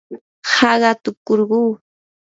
haqatukurquu. 0.53 1.61